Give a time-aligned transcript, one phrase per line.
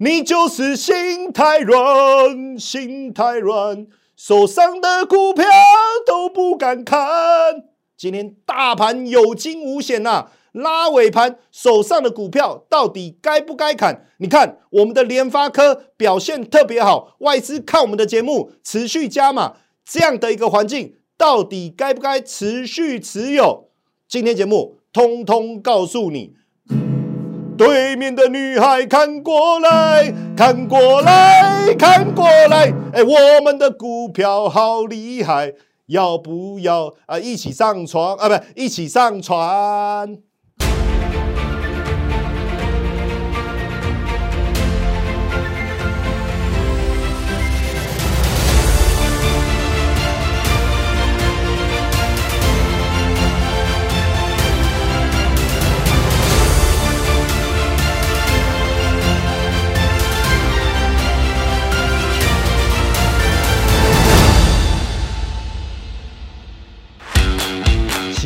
[0.00, 3.84] 你就是心太软，心太软，
[4.16, 5.44] 手上的股票
[6.06, 7.64] 都不敢看。
[7.96, 14.06] 今天大盘有惊无险呐、拉尾盘，手上的股票到底该不该砍？
[14.18, 23.70] 你看我们的联发科表现特别好，外资看我们的节目持续加码，这样的一个环境，到底该不该持续持有？
[24.06, 26.34] 今天节目通通告诉你。
[27.58, 35.52] 对面的女孩看过来，看过来，看过来，哎，我们的股票好厉害，
[35.86, 37.18] 要不要啊？
[37.18, 38.28] 一起上床啊？
[38.28, 40.18] 不，一起上船。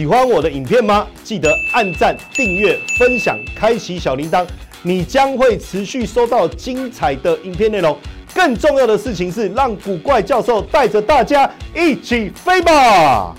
[0.02, 1.06] 喜欢我的影片吗？
[1.22, 4.44] 记得按赞、订阅、分享、开启小铃铛，
[4.82, 7.96] 你将会持续收到精彩的影片内容。
[8.34, 13.36] 更重要的事情是，让古怪教授带着大家一起飞吧！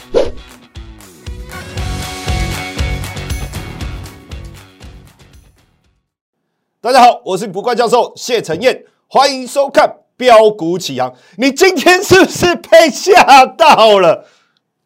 [6.79, 11.13] 大家好，我是古怪教授谢承彦，欢迎收看标股起扬。
[11.35, 14.25] 你今天是不是被吓到了？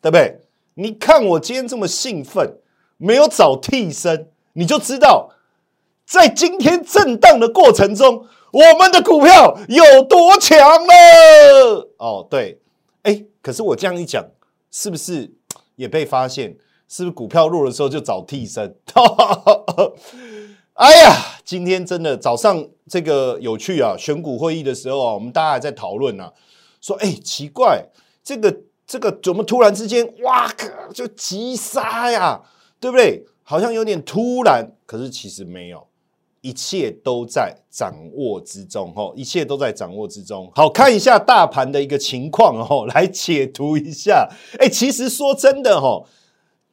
[0.02, 0.40] 对不对？
[0.80, 2.60] 你看我今天这么兴奋，
[2.98, 5.32] 没有找替身，你就知道，
[6.06, 11.90] 在今天震荡的过程中，我们的股票有多强了。
[11.98, 12.60] 哦，对，
[13.02, 14.24] 哎，可是我这样一讲，
[14.70, 15.34] 是不是
[15.78, 16.56] 也被发现？
[16.88, 18.76] 是不是股票弱的时候就找替身？
[20.74, 21.12] 哎呀，
[21.44, 23.96] 今天真的早上这个有趣啊！
[23.98, 26.32] 选股会议的时候啊，我们大家还在讨论啊，
[26.80, 27.88] 说，哎，奇怪，
[28.24, 28.56] 这个。
[28.88, 32.42] 这个怎么突然之间，哇靠，就急杀呀，
[32.80, 33.26] 对不对？
[33.44, 35.86] 好像有点突然，可是其实没有，
[36.42, 40.50] 一切都在掌握之中，吼，一切都在掌握之中。
[40.56, 44.30] 好看一下大盘的一个情况，哦，来解读一下。
[44.60, 46.06] 哎，其实说真的，哦，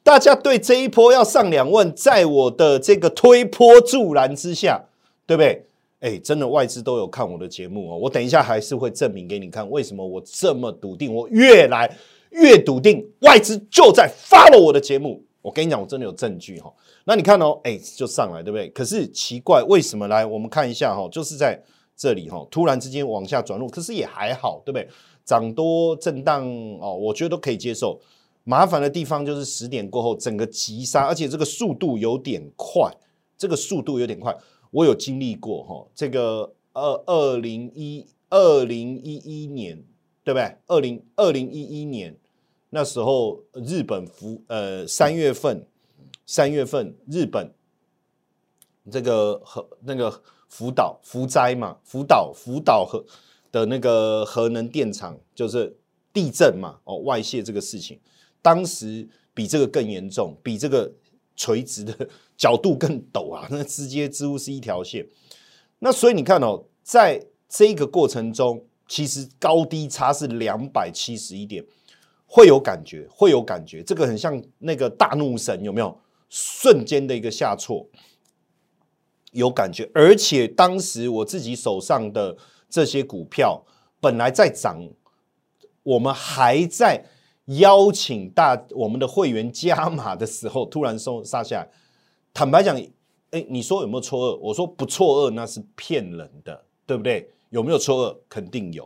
[0.03, 4.85] 大家对这一波要上两万，在我的这个推波助澜之下，
[5.25, 5.67] 对不对？
[5.99, 11.89] 哎，真的外资都有看我的节目哦，我等一下还是会证明给你看，为什么我这么笃定，我越来
[12.31, 15.23] 越笃定，外资就在 follow 我的节目。
[15.41, 16.73] 我跟你讲，我真的有证据哈。
[17.05, 18.67] 那你看哦，哎，就上来，对不对？
[18.69, 20.25] 可是奇怪，为什么来？
[20.25, 21.61] 我们看一下哈，就是在
[21.95, 24.89] 这里哈，突然之间往下转入，可是也还好，对不对？
[25.23, 26.43] 涨多震荡
[26.81, 27.99] 哦，我觉得都可以接受。
[28.43, 32.91] 麻烦的地方就是十点过后整个急杀，而且这个速度有点快，
[33.37, 34.35] 这个速度有点快。
[34.75, 39.81] 我有经历过哈，这个二二零一二零一一年，
[40.21, 40.57] 对不对？
[40.67, 42.13] 二零二零一一年
[42.71, 45.65] 那时候，日本福呃三月份，
[46.25, 47.53] 三月份日本
[48.91, 53.05] 这个核那个福岛福灾嘛，福岛福岛核
[53.53, 55.73] 的那个核能电厂就是
[56.11, 57.97] 地震嘛，哦外泄这个事情，
[58.41, 60.91] 当时比这个更严重，比这个。
[61.37, 62.07] 垂直的
[62.37, 65.07] 角度更陡啊， 那直接几乎是一条线。
[65.79, 71.63] 那所以你看哦，在这个过程中，其实高低差是两百七十一点，
[72.25, 73.83] 会有感觉，会有感觉。
[73.83, 75.99] 这个很像那个大怒神，有没有？
[76.29, 77.87] 瞬间的一个下挫，
[79.31, 79.89] 有感觉。
[79.93, 82.35] 而且当时我自己手上的
[82.69, 83.63] 这些股票
[84.01, 84.89] 本来在涨，
[85.83, 87.05] 我们还在。
[87.59, 91.69] 邀请大我们的会员加码的时候，突然收杀下来。
[92.35, 92.77] 坦白讲，
[93.31, 94.37] 哎，你说有没有错愕？
[94.41, 97.31] 我说不错愕，那是骗人的，对不对？
[97.49, 98.17] 有没有错愕？
[98.27, 98.85] 肯定有。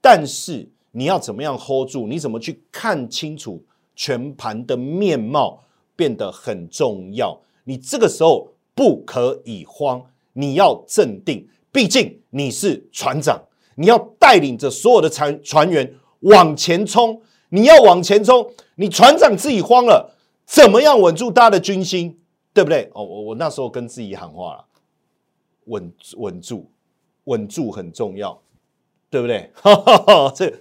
[0.00, 2.08] 但是你要怎么样 hold 住？
[2.08, 5.62] 你怎么去看清楚全盘的面貌，
[5.94, 7.40] 变得很重要。
[7.62, 11.48] 你这个时候不可以慌，你要镇定。
[11.70, 13.40] 毕竟你是船长，
[13.76, 17.22] 你要带领着所有的船船员往前冲。
[17.50, 22.18] 你要往前冲，你船长自己慌了，怎么样稳住大家的军心，
[22.54, 22.90] 对不对？
[22.94, 24.64] 哦，我我那时候跟自己喊话了，
[25.64, 26.70] 稳稳住，
[27.24, 28.40] 稳住很重要，
[29.08, 29.50] 对不对？
[30.34, 30.52] 这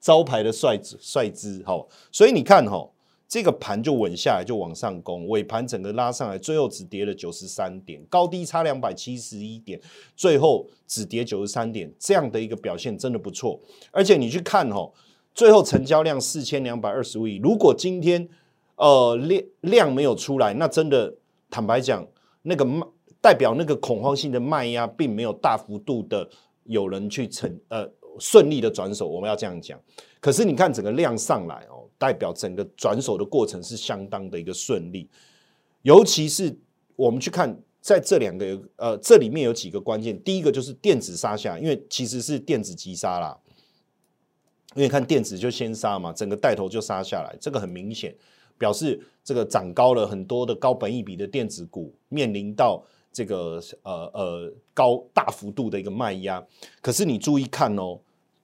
[0.00, 2.90] 招牌的帅帅姿，好，所以你看哈，
[3.28, 9.80] 这个盘就稳下来，就往上攻，尾盘整个拉上来，最后只跌了九十三点，高低差两百七十一点，
[10.16, 13.60] 最后只跌九十三点，这样的一个表现真的不错，
[13.90, 14.90] 而且你去看哈。
[15.34, 17.36] 最后成交量四千两百二十五亿。
[17.36, 18.28] 如果今天
[18.82, 21.14] 呃量量没有出来，那真的
[21.48, 22.04] 坦白讲，
[22.42, 22.66] 那个
[23.20, 26.28] 代表那个恐慌性的卖压并没有大幅度的
[26.64, 27.88] 有人去成呃
[28.18, 29.80] 顺利的转手，我们要这样讲。
[30.18, 35.08] 可是你看整个量上来哦，代表整个转手的过程是相当的一个顺利，
[35.82, 36.58] 尤其是
[36.96, 43.38] 我们去看在这两个呃这里面有几个关键，第一个就是电子杀下，因为其实是电子急杀啦。
[44.74, 48.16] 因为看电子就先杀嘛，整个带头就杀下来，这个很明显
[48.58, 52.82] 表示这个涨高了很多的高本益比的电子股面临到
[53.12, 56.44] 这个呃呃高大幅度的一个卖压。
[56.80, 57.98] 可是你注意看哦，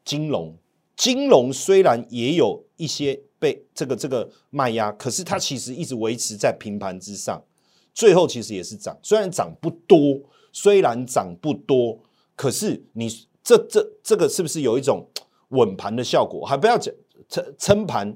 [0.05, 0.57] 金融
[0.97, 7.43] 金融虽然也有一些被这个这个卖压，可是它其实一直维持在平盘之上，
[7.95, 10.21] 最后其实也是涨，虽然涨不多，
[10.53, 11.99] 虽然涨不多，
[12.35, 13.09] 可是你
[13.43, 15.07] 这这这个是不是有一种？
[15.53, 16.95] 稳盘的效果，还不要讲
[17.27, 18.15] 撑撑盘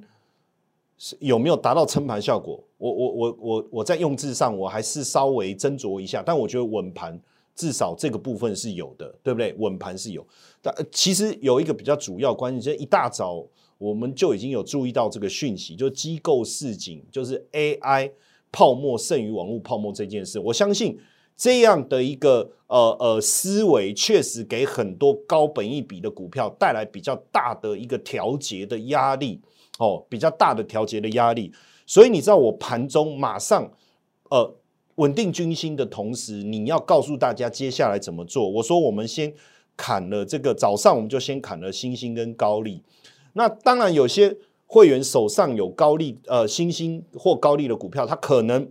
[1.18, 2.62] 有没有达到撑盘效果？
[2.78, 7.18] 我我我我我在用字上我还是稍微斟酌一下，但我觉得稳盘
[7.54, 9.54] 至少这个部分是有的，对不对？
[9.58, 10.26] 稳盘是有，
[10.60, 13.44] 但其实有一个比较主要关键，就是一大早
[13.78, 18.12] 我们就已经有注意到这个讯息，就机构市井，就是 AI
[18.50, 20.98] 泡沫胜于网络泡沫这件事，我相信。
[21.34, 29.40] 这样的一个呃呃思维，确实给很多高本益比的股票带来比较大的一个调节的压力
[29.78, 31.52] 哦，比较大的调节的压力。
[31.86, 33.70] 所以你知道，我盘中马上
[34.30, 34.54] 呃
[34.96, 38.48] 稳定军心的同时，你要告诉大家接下来怎么做。
[38.48, 39.32] 我说，我们先
[39.76, 42.82] 砍了这个早上，我们就先砍了星星跟高利。
[43.34, 44.36] 那当然，有些
[44.66, 48.70] 会员手上有高利呃星星或高利的股票，他可能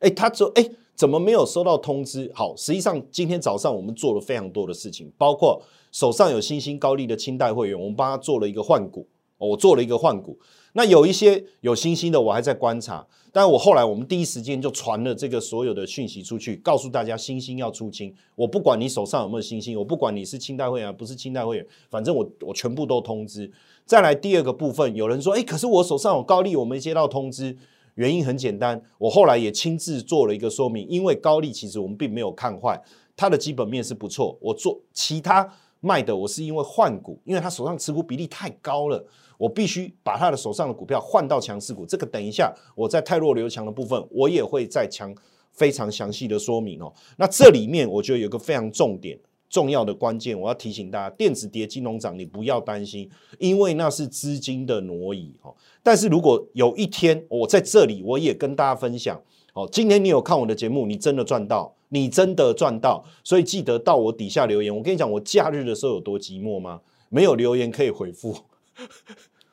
[0.00, 0.70] 哎，他说哎。
[0.96, 2.30] 怎么没有收到通知？
[2.32, 5.60] 好，实际上今天早上我们做了非常多的事情，包括
[5.90, 9.04] 手上有新兴高利的清代会员，我们帮他做了一个换股，
[9.38, 10.38] 我做了一个换股。
[10.74, 13.06] 那有一些有新兴的，我还在观察。
[13.32, 18.14] 但我后来我们第一时间就传了这个所有的讯息出去，告诉大家新兴要出清。
[18.36, 23.50] 我不管你手上有没有新兴，我不管你是清代会员不是清代会员，反正我我全部都通知。
[23.84, 27.56] 再来第二个部分，有人说，哎，可是我手上有高利，我没接到通知。
[27.96, 30.86] 原因很简单，我后来也亲自做了一个说明。
[30.88, 32.80] 因为高利其实我们并没有看坏，
[33.16, 34.36] 它的基本面是不错。
[34.40, 35.48] 我做其他
[35.80, 39.04] 卖的，我是因为换股，因为他手上持股比例太高了，
[39.38, 41.84] 我必须把他的手上的股票换到强势股。
[41.86, 45.14] 这个等一下我在太弱留强的部分，我也会再强
[45.52, 46.92] 非常详细的说明哦。
[47.16, 49.18] 那这里面我觉得有个非常重点。
[49.50, 53.08] 重要的关键，我要提醒大家，电子跌、金融涨，你不要担心，
[53.38, 55.54] 因为那是资金的挪移哦。
[55.80, 59.20] 但是如果有一天我在这里，我也跟大家分享
[59.52, 64.74] 哦，今天你有看我的节目，你真的赚到，你真的赚到，所以记得到我底下留言。
[64.74, 66.80] 我跟你讲，我假日的时候有多寂寞吗？
[67.08, 68.34] 没有留言可以回复，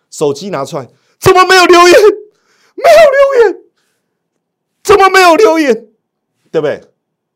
[0.10, 0.88] 手机拿出来，
[1.20, 2.02] 怎么没有留言？
[2.76, 3.64] 没有留言，
[4.84, 5.90] 怎么没有留言？
[6.52, 6.82] 对不对？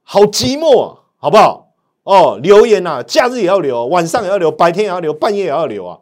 [0.04, 1.74] 好寂寞啊，好不好？
[2.04, 6.00] 哦，留言呐，假日也要留，晚上也要留，白天也要留，半夜也要留啊！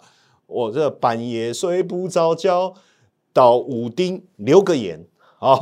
[0.47, 2.73] 我这半夜睡不着觉，
[3.31, 5.07] 到五丁留个言，
[5.37, 5.55] 好，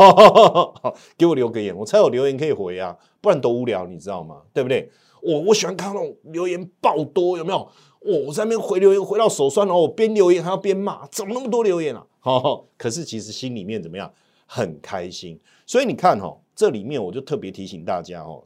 [1.18, 4.42] 给我留个言，我才有留言可以回啊，不然多无聊，你知道吗？
[4.54, 4.90] 对不对？
[5.22, 7.70] 我我喜欢看那种留言爆多，有没有？
[8.02, 12.06] 我在那边回留言回到手酸，然后我边留言还要边骂，怎么那么多留言啊？
[12.20, 14.12] 好，可是其实心里面怎么样？
[14.48, 15.40] 很开心。
[15.66, 18.44] 所以你看哈，这里面我就特别提醒大家哦。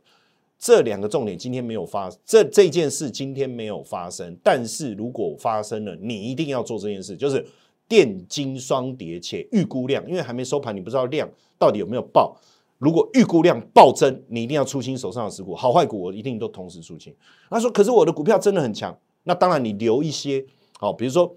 [0.60, 4.38] 这两个重点今天没有发，这这件事今天没有发生。
[4.44, 7.46] 但是如果发生了，你一定要做这件事，就是
[7.88, 12.36] 电金双跌且预估量，因为还没收盘，你不知道量到底有没有爆。
[12.78, 17.14] 如果预估量暴增，你一定要出清手上的持股，好坏股我一定都同时出清。
[17.50, 18.96] 他说：“可是我的股票真的很强。”
[19.26, 20.46] 那当然你留一些，
[20.80, 21.36] 好，比如说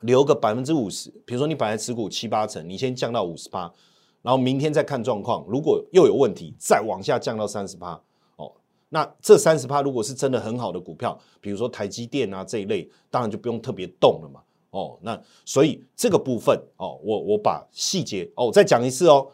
[0.00, 3.70] 留个百分之五十，比如说你本来持股七八成，你先降到五十八。
[4.22, 7.92] 然后明天再看状况，如果又有问题，再往下降到三十趴
[8.34, 8.50] 哦。
[8.88, 14.40] 那这三十趴如果是真的很好的股票，比如说台积电啊这一类，当然就不用特别动了嘛。
[14.70, 19.28] 哦，那所以这个部分哦，我我把细节哦再讲一次哦，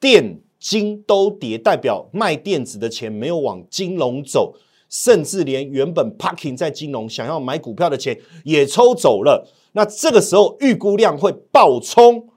[0.00, 4.54] 电金都跌，代表卖电子的钱没有往金融走，
[4.92, 9.48] 甚至连原本 parking 在金融想要买股票的钱也抽走了。
[9.72, 12.28] 那这个时候预估量会爆冲。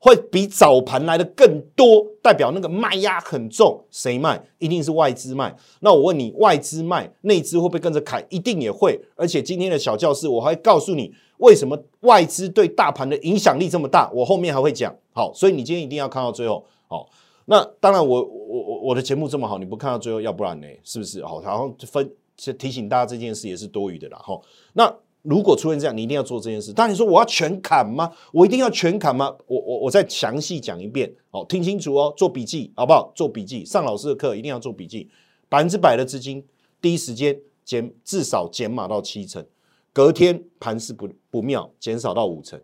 [0.00, 3.84] 会比早盘来的更多，代表那个卖压很重。
[3.90, 4.40] 谁卖？
[4.60, 5.52] 一定是外资卖。
[5.80, 8.24] 那我问你，外资卖，内资会不会跟着砍？
[8.30, 8.96] 一定也会。
[9.16, 14.08] 而且今天的小教室，我还告诉你为什么外资对大盘的影响力这么大。
[14.14, 14.94] 我后面还会讲。
[15.12, 16.64] 好，所以你今天一定要看到最后。
[16.86, 17.08] 好，
[17.50, 20.66] 那当然，我我我我的节目这么好，你不看到最后，要不然呢？
[20.84, 21.24] 是不是？
[21.24, 22.12] 好，然后分
[22.58, 24.18] 提醒大家这件事也是多余的啦。
[24.18, 24.40] 哈，
[24.74, 24.94] 那。
[25.22, 26.72] 如果出现这样，你一定要做这件事。
[26.72, 28.10] 但你说我要全砍吗？
[28.32, 29.36] 我一定要全砍吗？
[29.46, 33.12] 我我我再详细讲一遍，哦，听清楚哦，做笔记好不好？
[33.16, 35.10] 做笔记，上老师的课一定要做笔记。
[35.48, 36.42] 百分之百的资金，
[36.80, 39.44] 第一时间减，至少减码到七成。
[39.92, 42.58] 隔天盘势不不妙，减少到五成。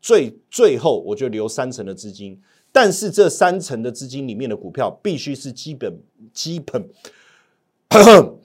[0.00, 2.38] 最最后，我就留三成的资金。
[2.74, 6.02] 但是这三成的资金里面的股票，必须是基本
[6.32, 6.90] 基本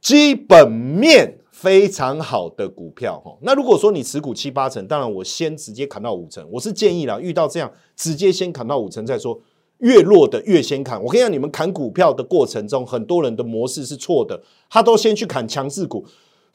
[0.00, 1.38] 基本面。
[1.54, 9.40] 非常好的股票哈，那如果说你持股七八成，当然我先直接砍到五成，我是建议啦，遇到这样直接先砍到五成再说，
[9.78, 11.02] 越弱的越先砍。
[11.02, 16.04] 我跟你讲，你们砍股票的过程中，很多人的模式是错的，他都先去砍强势股，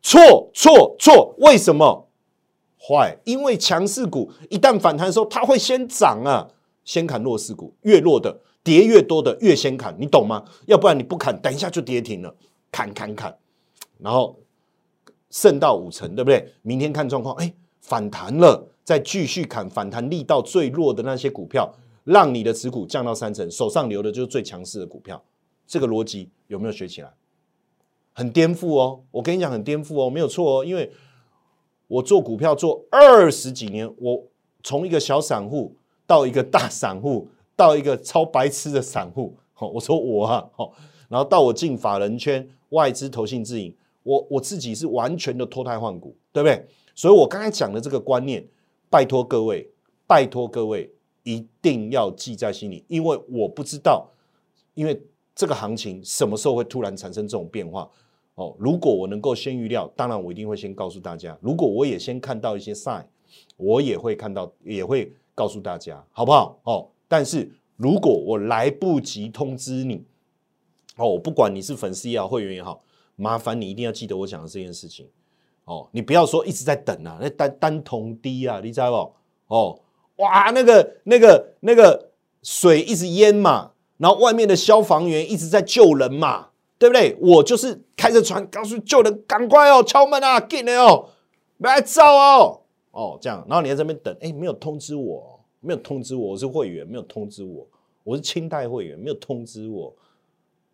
[0.03, 2.07] 错错错，为什么？
[2.77, 6.47] 坏，因为强势股一旦反弹的时候，它会先涨啊，
[6.89, 10.43] 先砍弱势股，越弱的跌越多的越先砍，你懂吗？
[10.65, 12.35] 要不然你不砍，等一下就跌停了，
[12.71, 13.37] 砍砍砍，
[13.99, 14.35] 然后。
[15.29, 16.51] 剩到五成，对不对？
[16.63, 21.71] 明天看状况，哎，反弹了，再继续砍，反弹力道最弱的那些股票，
[22.03, 25.23] 让你的持股降到三成，手上留的就是最强势的股票。
[25.67, 27.13] 这个逻辑有没有学起来？
[28.13, 29.03] 很颠覆哦！
[29.11, 30.65] 我跟你讲，很颠覆哦，没有错哦。
[30.65, 30.91] 因为
[31.87, 34.23] 我做股票做二十几年，我
[34.63, 35.75] 从一个小散户
[36.09, 39.35] 到一个大散户，到一个超白痴的散户。
[39.53, 40.73] 好，我说我啊，好，
[41.07, 43.71] 然后到我进法人圈，外资投信自营。
[44.01, 46.65] 我我自己是完全的脱胎换骨，对不对？
[46.95, 48.43] 所以我刚才讲的这个观念，
[48.89, 49.69] 拜托各位，
[50.07, 54.09] 拜托各位一定要记在心里，因为我不知道，
[54.73, 54.99] 因为
[55.35, 57.87] 这个行情什么时候会突然产生这种变化
[58.33, 58.55] 哦。
[58.57, 63.03] 如果我能够先预料，当然我一定会先告诉大家；如果我也先看到一些 sign，
[63.57, 66.59] 我也会看到，也会告诉大家，好不好？
[66.63, 70.03] 哦，但是如果我来不及通知你，
[70.97, 72.83] 哦，不管你是粉丝也好，会员也好。
[73.15, 75.07] 麻烦你一定要记得我讲的这件事情
[75.63, 78.91] 哦，你不要说一直在等啊，那单单同低啊，你知道
[79.47, 79.55] 不？
[79.55, 79.79] 哦，
[80.17, 82.11] 哇，那个那个那个
[82.43, 87.17] 水一直淹嘛，然后外面的消防员一直在救人嘛，对不对？
[87.21, 91.09] 我就是开着船告诉救人，赶快哦，敲门啊，进来哦，
[91.59, 97.67] 来照哦，哦这样，然后你在这边等，哎，没有通知我，没有通知我，我是会员，没有通知我，
[98.03, 99.95] 我是清代会员，没有通知我，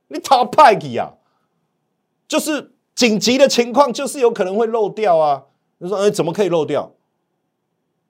[0.08, 1.14] 你讨派去啊？
[2.28, 5.46] 就是紧急的情况，就是有可能会漏掉啊！
[5.78, 6.92] 你说，哎，怎么可以漏掉？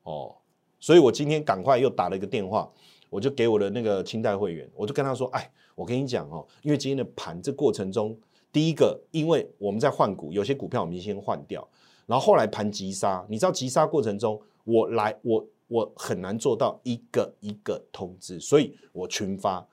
[0.03, 0.35] 哦，
[0.79, 2.71] 所以我今天赶快又打了一个电话，
[3.09, 8.17] 我就给我的那个清代会员，我就跟他说，哎，我跟你讲哦，因为今天的盘这过程中，
[8.53, 11.67] 第一个，因为我们在换股，有些股票我们先换掉，
[12.05, 19.65] 然后后来盘急杀，你知道急杀过程中，我来，我我很难做到一个一个通知，所以我群发。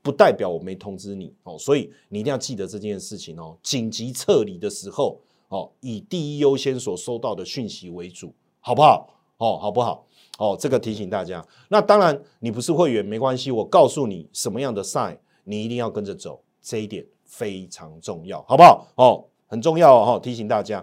[0.00, 3.58] 不代表我没通知你哦，所以你一定要记得这件事情哦。
[3.62, 9.10] 紧急撤离的时候哦，以第一优先所收到的讯息为主，好不好？
[9.38, 10.06] 哦，好不好？
[10.38, 11.44] 哦，这个提醒大家。
[11.68, 18.86] 那当然，你不是会员没关系，我告诉你什么样的 sign，你一定要跟着走，这一点非常重要，好不好？
[18.94, 20.82] 哦，很重要哦，提醒大家。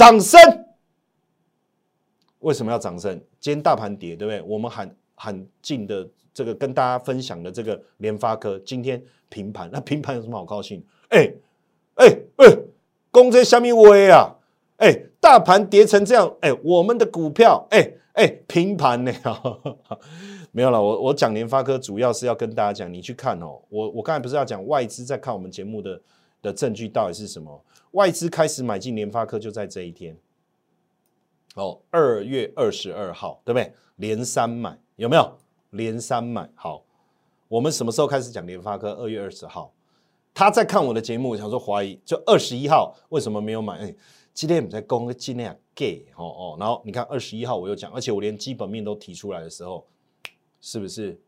[0.00, 0.40] 掌声！
[2.38, 3.20] 为什么要掌声？
[3.38, 4.40] 今天大盘跌，对不对？
[4.48, 6.08] 我们喊喊进的。
[6.32, 10.82] 这个跟大家分享的这个联发科今天平盘，那平盘有什么好高兴？
[11.08, 11.30] 哎
[11.96, 12.56] 哎哎，
[13.10, 14.36] 公这下面威啊！
[14.76, 19.12] 哎，大盘跌成这样，哎，我们的股票，哎哎，平盘呢？
[20.52, 26.00] 没有了，我我讲联发科主要是要跟大家讲，你去看哦，我我刚才不是要讲外资在看我们节目的
[26.42, 27.64] 的证据到底是什么？
[27.92, 30.16] 外资开始买进联发科就在这一天，
[31.54, 33.72] 哦，二月二十二号，对不对？
[33.96, 35.38] 连三买有没有？
[35.70, 36.84] 连三买好，
[37.48, 38.92] 我们什么时候开始讲联发科？
[38.92, 39.72] 二月二十号，
[40.34, 43.78] 他在看我的节目，想说怀疑，就二十一号为什么没有买？
[43.78, 43.94] 哎，
[44.32, 49.86] 今天我们在攻，今天 gay 哦哦，然后你看二十一号我又讲，而且我连基本面都提出来的时候，
[50.60, 51.20] 是不是？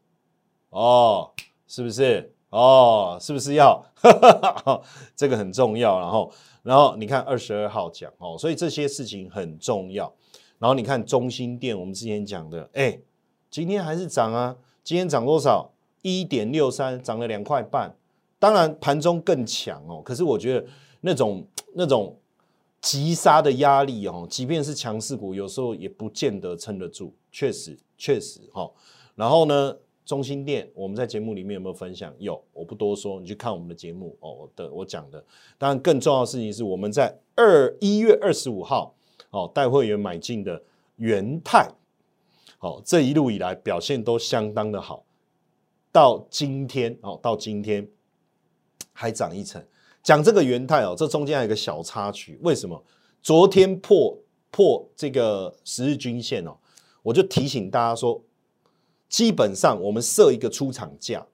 [0.71, 1.31] 哦，
[1.67, 2.35] 是不是？
[2.53, 3.85] 哦，是不是要？
[5.15, 6.33] 这个很重要，然后，
[6.63, 10.13] 然后你看二十二号讲哦，所以这些事情很重要。
[10.59, 12.99] 然后你看中心店，我们之前讲的，哎。
[13.51, 14.57] 今天还是涨啊！
[14.83, 15.71] 今天涨多少？
[16.01, 17.95] 一点六三，涨了两块半。
[18.39, 20.01] 当然盘中更强哦。
[20.03, 20.67] 可是我觉得
[21.03, 22.17] 那种那种
[22.81, 27.15] 急杀的压力哦，即便是强势股，有时候也不见得撑得住。
[27.31, 28.71] 确实，确实哈。
[29.17, 29.77] 然后呢，
[30.13, 32.15] 中心店我们在节目里面有没有分享？
[32.19, 34.47] 有，我不多说，你去看我们的节目哦。
[34.55, 35.25] 的我讲的。
[35.57, 38.95] 当然，更重要的事情是我们在二一月二十五号
[39.31, 40.63] 哦，带会员买进的
[40.97, 41.67] 元泰。
[42.59, 45.03] 好，这一路以来表现都相当的好，
[45.91, 47.89] 到今天哦，到今天
[48.93, 49.65] 还涨一层。
[50.03, 52.85] 讲这个元泰哦，这中间还有一个小插曲，为什么？
[53.23, 54.15] 昨天破
[54.51, 56.55] 破这个十日均线哦，
[57.03, 58.23] 我就提醒大家说，
[59.13, 61.25] 基本上我们设一个出厂价，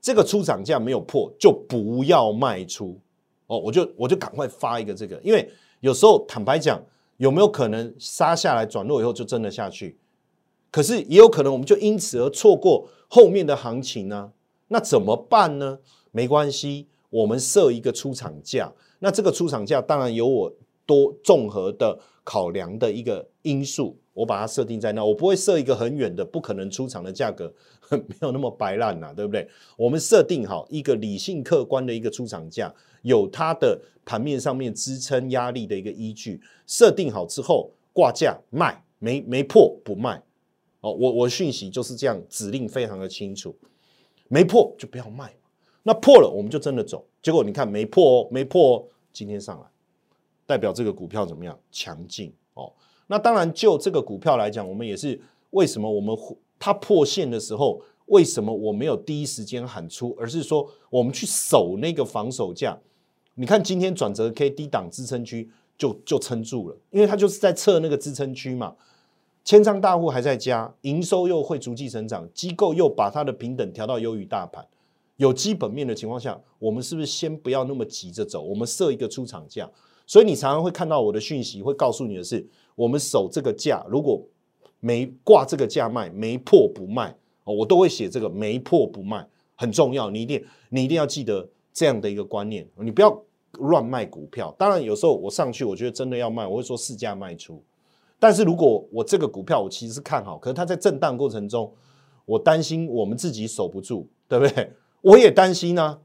[0.00, 2.98] 这个出厂价没有破就不要卖出
[3.46, 6.82] 哦，我就我就赶快发一个这个，因为有时候坦白讲，
[7.18, 9.96] 有没有可能杀下来转弱以后就真的下去？
[10.72, 14.32] 可是也有可能我们就因此而错过后面的行情呢？
[14.66, 15.78] 那怎么办呢？
[16.10, 20.52] 没关系，我们设一个出厂价，那这个出厂价当然有我
[20.84, 27.50] 多综合的考量的一个因素，我把它设定在那，我不会设一个很远的不可能出厂的价格，
[27.88, 29.48] 没有那么白烂呐，对不对？
[29.78, 32.70] 我们设定好一个理性客观的一个出厂价，
[33.00, 40.22] 有它的盘面上面支撑压力的一个依据，设定好之后挂价卖，没没破不卖。
[40.82, 43.56] 哦，我我讯息就是这样，指令非常的清楚，
[44.28, 45.34] 没破就不要卖，
[45.82, 47.06] 那破了我们就真的走。
[47.22, 49.66] 结果你看没破哦，没破哦，今天上来，
[50.48, 51.56] 代表这个股票怎么样？
[51.70, 52.72] 强劲哦。
[53.06, 56.16] 那当然就这个股票来讲，我们也是为什么我们
[56.58, 62.78] 它破线的时候，为什么我没有第一时间喊出，而是说我们去守那个防守价？
[63.34, 68.74] 你看今天转折 K 低档支撑区就就撑住了，因为它就是在测那个支撑区嘛。
[69.44, 74.66] 千仓大户还在加，营收又会逐季成长，机构又把它的平等调到优于大盘，
[75.16, 78.42] 有基本面的情况下，我们是不是先不要那么急着走？
[78.42, 79.70] 我们设一个出厂价，
[80.08, 84.20] 所以你常常会看到我的讯息会告诉你的是，我们守这个价，如果
[84.80, 93.22] 没挂这个价卖，没破不卖哦，我都会写这个没破不卖，很重要，你一定你一定要记得这样的一个观念，你不要
[93.58, 94.54] 乱卖股票。
[94.58, 97.62] 当然有时候我上去，我觉得真的要卖，我会说市价卖出。
[98.18, 101.70] 但是如果我这个股票我其实是看好，可是它在震荡过程中，
[102.24, 104.72] 我担心我们自己守不住，对不对？
[105.02, 106.00] 我也担心呢，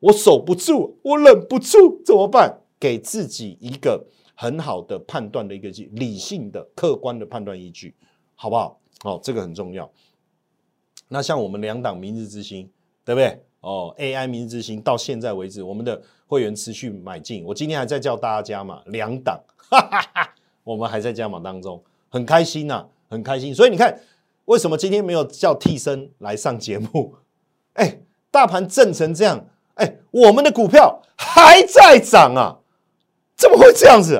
[0.00, 2.60] 我守不住，我忍不住怎么办？
[2.78, 4.04] 给自己一个
[4.34, 7.94] 很好的判断的一个理性的、客观的判断依据，
[8.34, 8.78] 好不好？
[9.04, 9.90] 哦，这个很重要。
[11.08, 12.68] 那像我们两档明日之星，
[13.04, 13.40] 对不对？
[13.60, 20.34] 哦，AI 明日之星到现在为止，我们的会员持续买进，我今天还在叫大家嘛，两档，哈哈哈。
[20.64, 23.54] 我们还在加码当中，很开心呐，很开心。
[23.54, 24.00] 所以你看，
[24.46, 27.14] 为什么今天没有叫替身来上节目？
[27.74, 32.58] 哎，大盘震成这样，哎，我们的股票还在涨啊，
[33.36, 34.16] 怎么会这样子？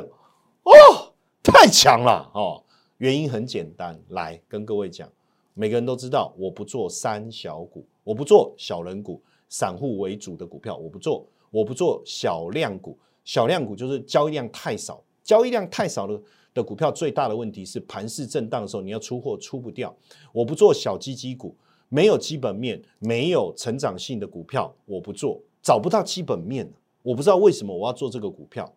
[0.64, 2.62] 哦，太强了哦！
[2.98, 5.11] 原因很简单，来跟各位讲，
[5.55, 15.02] 每个人都知道，我不做三小股，我不做小人股，散户为主的股票我不做，我不做小量股，小量股就是交易量太少。
[15.24, 16.20] 交易量太少了
[16.52, 19.94] 的股票，最大的问题是盘势震荡的时候，你要出货出不掉。
[20.33, 21.57] 我不做小基基股，
[21.88, 26.70] 没有基本面、没有成长性的股票，我不做，找不到基本面，
[27.02, 28.70] 我不知道为什么我要做这个股票。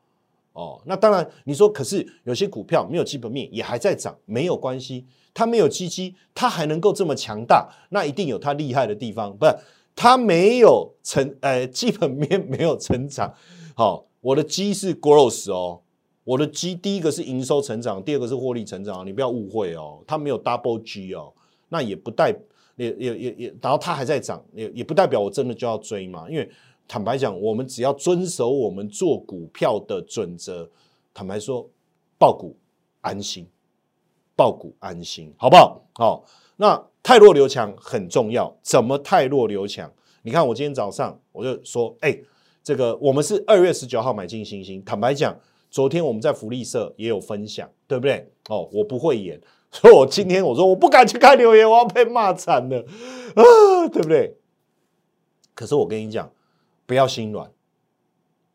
[0.60, 9.36] 哦，那当然，你说可是有些股票没有基本面也还在涨，没有关系，它没有基基，它还能够这么强大，那一定有它厉害的地方。
[9.38, 9.56] 不是，
[9.96, 13.34] 它没有成，呃，基本面 没有成长。
[13.76, 15.82] 好，我的基是 growth 哦。
[16.26, 21.34] 我的 G 第一个是营收成长，第二个是获利成长，你不要误会哦，它没有 double G 哦，
[21.70, 22.32] 那也不代
[22.76, 26.48] 也也也也，然后它还在涨，也也不代表我真的就要追嘛，因为
[26.90, 30.68] 坦白讲，我们只要遵守我们做股票的准则，
[31.14, 31.70] 坦白说，
[32.18, 32.58] 爆股
[33.02, 33.48] 安心，
[34.36, 35.82] 爆股安心，好不好？
[35.94, 36.26] 好，
[36.58, 39.94] 那泰弱留强很重要，怎么泰弱留强？
[40.24, 42.20] 你看我今天早上我就说，哎，
[42.64, 45.40] 这个我们是二月十九号买进星星，坦白讲。
[45.72, 48.28] 昨天我们在福利社也有分享，对不对？
[48.50, 49.40] 哦，我不会演，
[49.72, 52.80] 所以我今天我说我不敢去看留言，我要被骂惨了
[53.38, 54.36] 啊，对不对？
[55.54, 56.28] 可是我跟你讲，
[56.90, 57.52] 不要心软，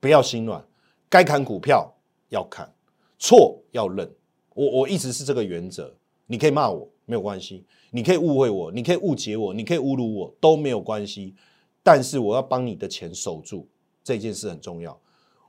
[0.00, 0.66] 不要心软，
[1.08, 1.94] 该砍股票
[2.30, 2.68] 要砍，
[3.16, 4.12] 错要认。
[4.54, 5.94] 我我一直是这个原则。
[6.26, 11.36] 你可以骂我没有关系，你可以误会我，你可以误解我，你可以侮辱我都没有关系。
[11.80, 13.68] 但是我要帮你的钱守住，
[14.02, 15.00] 这件事很重要。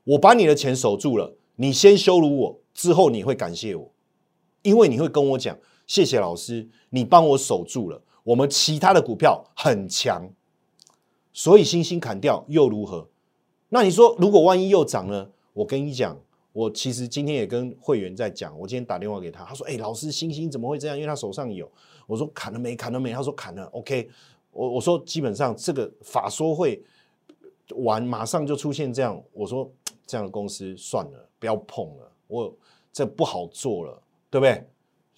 [0.04, 1.36] 我把你的钱守住了。
[1.56, 3.92] 你先羞辱我，之后你会感谢我，
[4.62, 8.00] 因为你会跟我讲：“谢谢老师，你帮我守住了。
[8.26, 10.30] 我们其他的股票很强，
[11.36, 13.10] 所以星星砍掉又如何？
[13.68, 15.30] 那你说，如果万一又涨呢？
[15.52, 16.18] 我跟你讲，
[16.54, 21.70] 我其实今天也跟会员在讲，我今天打电话给他，他说：‘哎，老师，星星怎么会这样？’因为他手上有。
[22.08, 22.74] 我说：‘砍了没？
[22.74, 23.66] 砍了没？’他说：‘砍了。
[23.74, 24.10] ’OK，
[24.52, 26.82] 我我说基本上这个法说会
[27.76, 29.22] 完，马上就出现这样。
[29.34, 29.70] 我说
[30.08, 31.30] 这样的公司算了。
[31.38, 32.56] 不要碰了，我
[32.94, 34.66] 这不好做了，对不对？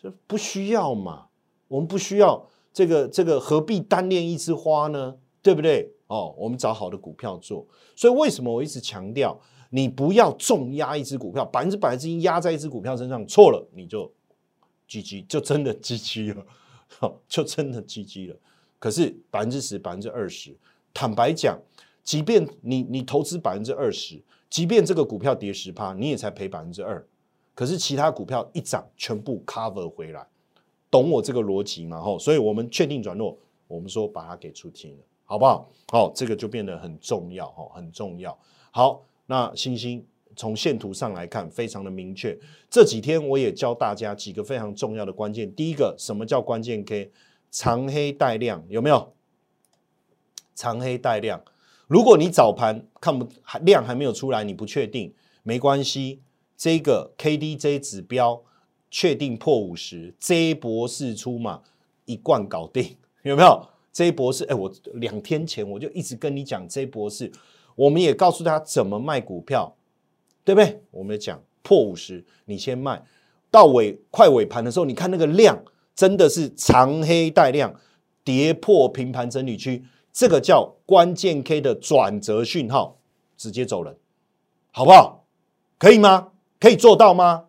[0.01, 1.27] 这不需要嘛，
[1.67, 5.17] 我们不需要这个这个，何必单恋一枝花呢？
[5.43, 5.93] 对不对？
[6.07, 7.65] 哦，我们找好的股票做。
[7.95, 9.39] 所以为什么我一直强调
[9.69, 14.11] 你不要重压一只股票，百分之百的资金压在一只股票身上，错了你就
[14.89, 16.45] GG，就真的 GG 了，
[17.27, 18.35] 就真的 GG 了。
[18.79, 20.55] 可是百分之十、百分之二十，
[20.93, 21.59] 坦白讲，
[22.03, 27.05] 即便你你投资百分之二十，即便这个股票跌十趴，你也才赔百分之二。
[27.53, 30.25] 可是其他股票一涨，全部 cover 回来，
[30.91, 31.99] 懂我这个逻辑吗？
[31.99, 33.35] 吼，所以我们确定转弱，
[33.67, 35.69] 我们说把它给出清了，好不好？
[35.89, 38.35] 好，这个就变得很重要，哈，很重要。
[38.71, 40.03] 好，那星星
[40.37, 42.35] 从线图上来看，非常的明确。
[42.69, 45.53] 这几天我也教大家几个非常重要的关键。
[45.53, 47.11] 第一个，什么叫关键 K？
[47.51, 49.13] 长黑带量有没有？
[50.55, 51.43] 长黑带量，
[51.87, 53.27] 如果你早盘看不
[53.61, 55.13] 量还没有出来，你不确定，
[55.43, 56.21] 没关系。
[56.55, 58.41] 这个 KDJ 指标
[58.89, 61.61] 确定破五十，J 博士出马
[62.05, 67.31] 一贯搞定，有没有？J 博士，哎，我两天前我就一直跟你讲 J 博士，
[67.73, 69.75] 我们也告诉他怎么卖股票，
[70.45, 70.83] 对不对？
[70.91, 73.03] 我们讲破五十，你先卖
[73.49, 75.63] 到尾快尾盘的时候，你看那个量
[75.95, 77.73] 真的是长黑带量，
[78.23, 79.83] 跌破平盘整理区，
[80.13, 82.99] 这个叫关键 K 的转折讯号，
[83.35, 83.97] 直接走人，
[84.71, 85.25] 好不好？
[85.79, 86.33] 可以吗？
[86.59, 87.45] 可以做到吗？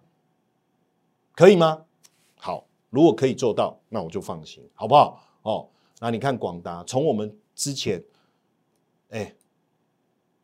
[1.35, 1.83] 可以吗？
[2.37, 5.23] 好，如果可以做到，那我就放心，好不好？
[5.43, 5.69] 哦，
[6.01, 8.03] 那你看广达，从我们之前，
[9.11, 9.35] 哎，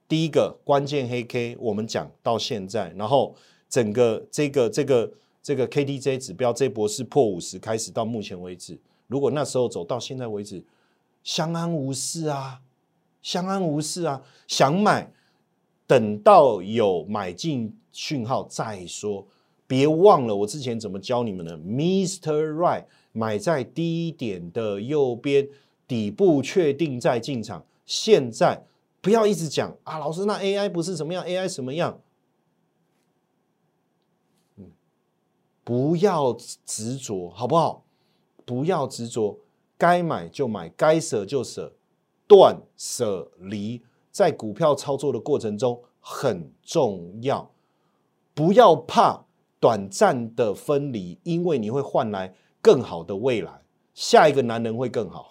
[0.08, 3.34] 第一个关键黑 K 我们讲到现在，然后
[3.68, 5.12] 整个这个这个
[5.42, 10.64] 这个 KDJ 指标这波是破五十开始到目前为止，如果那时候走到现在为止，
[11.22, 12.60] 相安无事啊，
[13.22, 15.12] 相安无事啊，想买，
[15.86, 17.76] 等到有买进。
[17.96, 19.24] 讯号再说，
[19.66, 22.53] 别忘了我之前怎么教你们的，Mr.
[22.53, 25.48] Right 买在低点的右边
[25.87, 27.64] 底部，确定再进场。
[27.87, 28.66] 现在
[29.00, 32.00] 不要一直讲啊，老师那 AI 不是什么样，AI 什么样？
[35.62, 37.85] 不要执着，好不好？
[38.44, 39.38] 不要执着，
[39.79, 41.72] 该买就买，该舍就舍，
[42.27, 47.50] 断舍离，在股票操作的过程中很重要。
[48.35, 49.24] 不要怕
[49.64, 53.50] 短暂的分离，因为你会换来更好的未来。
[53.94, 55.27] 下一个男人会更好，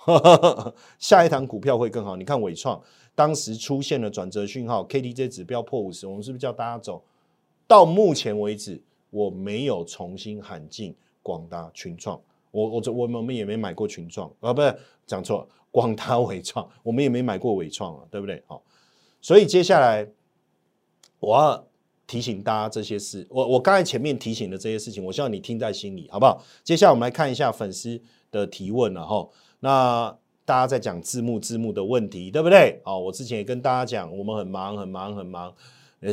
[0.97, 2.15] 下一堂股票会更好。
[2.15, 2.81] 你看伟创
[3.13, 7.03] 当时出现了转折讯号，KDJ 指标破五十，我们是不是叫大家走？
[7.67, 12.19] 到目前为止，我没有重新喊进广达群创，
[12.49, 18.41] 我我我我们也没买过群创啊，不是讲错，广达伟创，我们也没买过伟创啊，对不对？
[18.47, 18.63] 好，
[19.21, 20.09] 所以接下来
[21.19, 21.63] 我要。
[22.13, 26.43] 提醒大家这些事，我我刚才前面提醒的这些事情，我希望你听在心里，好不好？
[26.63, 27.99] 接下来我们来看一下粉丝
[28.29, 29.27] 的提问了哈。
[29.61, 32.79] 那大家在讲字幕字幕的问题，对不对？
[32.83, 35.51] 好，我之前也跟大家讲，我们很忙很忙很忙，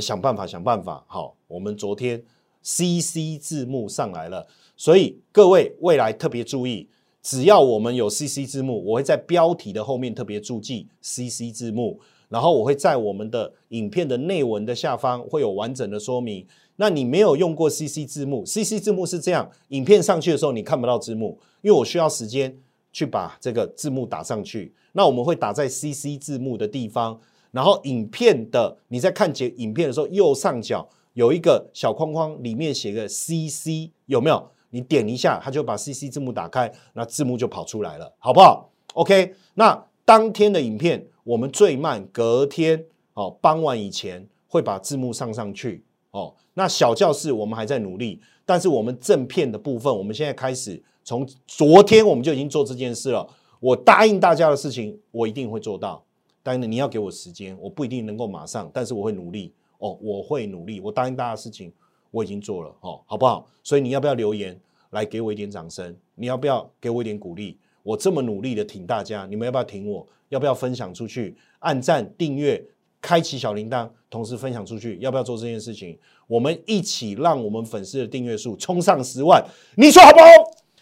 [0.00, 1.04] 想办法想办法。
[1.06, 2.24] 好，我们昨天
[2.62, 4.46] CC 字幕上来了，
[4.78, 6.88] 所以各位未来特别注意，
[7.22, 12.00] 只要我们有 CC 字幕，我会在标题的后面特别注记 CC 字幕。
[12.30, 16.46] 然后我会在我们的影片的内文的下方会有完整的说明。
[16.76, 22.56] 那你没有用过 CC 字幕，CC 字幕是这样，影片上去的时候你看不到字幕，因为我需要时间
[22.92, 24.72] 去把这个字幕打上去。
[24.92, 34.48] 那我们会打在 CC 字幕的地方，然后影片的你在看节影片的时候，右上角有一个小框框，里面写个 CC，有没有？
[34.70, 41.04] 你点一下，它就把 CC 字幕打开，那字幕就跑出来了，好不好？OK，那当天的影片。
[41.30, 46.34] 我们最慢隔天哦，傍晚以前会把字幕上上去哦。
[46.54, 53.24] 那小教室我们还在努力，但是我们正片的部分，我们现在开始从昨天我们就已经做这件事了。
[53.60, 56.04] 我答应大家的事情，我一定会做到。
[56.42, 60.80] 当然你要给我时间，我不一定能够马上，但是我会努力哦，我会努力。
[60.80, 61.72] 我答应大家的事情，
[62.10, 63.46] 我已经做了哦，好不好？
[63.62, 64.58] 所以你要不要留言
[64.90, 65.96] 来给我一点掌声？
[66.16, 67.56] 你要不要给我一点鼓励？
[67.82, 70.06] 我这么努力的挺大家，你们要不要挺我？
[70.28, 71.36] 要不要分享出去？
[71.58, 72.64] 按赞、订阅、
[73.00, 75.98] 开启小铃铛，同时分享出去，要不要做这件事情？
[76.28, 79.44] 我们一起让我们粉丝的订阅数冲上十万，
[79.76, 80.26] 你说好不好？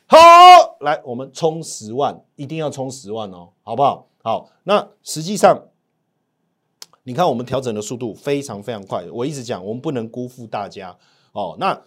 [0.06, 4.06] 好，来，我们冲十万，一定要冲十万哦，好不好？
[4.22, 5.68] 好，那实际上，
[7.04, 10.94] 你看我们调整的速度非常非常快，我一直讲，我们不能辜负大家
[11.32, 11.56] 哦。
[11.58, 11.80] 那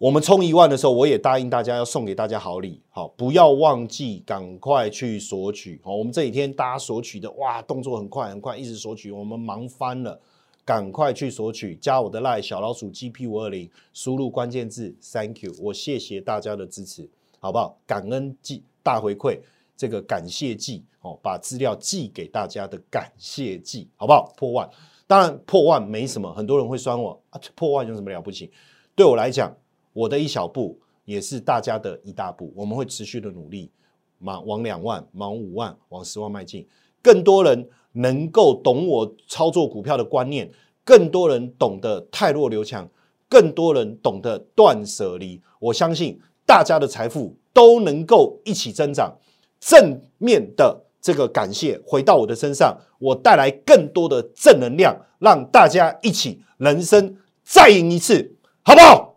[0.00, 5.78] 我们充一万的时候，我也答应大家要送给大家好礼，好，不要忘记赶快去索取。
[5.84, 10.18] 好，我们这几天大家索取的哇，动作很快很快，一直索取，我们忙翻了，
[10.64, 17.06] 赶快去索取，加我的 line 小老鼠 GP 五二零，输入关键字 Thank you，我谢谢大家的支持，
[17.38, 17.76] 好不好？
[17.86, 19.38] 感恩季大回馈，
[19.76, 24.32] 这个感谢季哦，把资料寄给大家的感谢季，好不好？
[24.34, 24.66] 破万。
[25.06, 28.50] 当然破万没什么，很多人会酸我啊，破万有什么了不起？
[28.96, 29.54] 对我来讲，
[29.92, 32.52] 我的一小步也是大家的一大步。
[32.54, 33.70] 我们会持续的努力，
[34.20, 36.66] 往往两万、往五万、往十万迈进。
[37.02, 40.50] 更多人能够懂我操作股票的观念，
[40.84, 42.88] 更多人懂得泰弱留强，
[43.28, 45.40] 更多人懂得断舍离。
[45.58, 49.16] 我相信大家的财富都能够一起增长。
[49.58, 58.36] 正面的这个感谢回到我的身上，我带来更多的正能量，让大家一起人生再赢一次。
[58.62, 59.09] 好不好？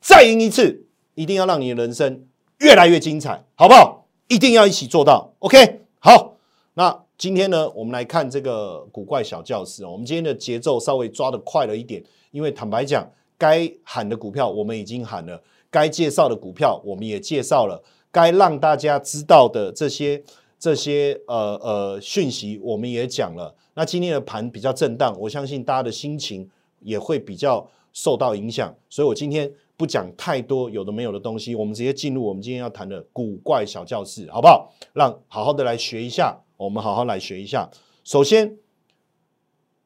[0.00, 2.26] 再赢一次，一定要让你的人生
[2.58, 4.06] 越来越精彩，好不好？
[4.28, 5.34] 一定要一起做到。
[5.40, 6.36] OK，好。
[6.74, 9.84] 那今天呢，我们来看这个古怪小教室。
[9.84, 20.22] 我们今天的节奏稍微抓的快了一点，因为坦白讲，该喊的股票我们已经喊了，该介绍的股票我们也介绍了，该让大家知道的这些
[20.58, 23.54] 这些呃呃讯息我们也讲了。
[23.74, 26.48] 那今天的盘比较震荡，我相信大家的心情
[26.80, 27.68] 也会比较。
[27.92, 34.70] 受到影响，所以我今天不讲太多有的没有的东西，我们直接进入我们今天要谈的古怪小教室，好不好？
[34.92, 37.66] 让好好的来学一下，我们好好来学一下。
[38.04, 38.58] 首先，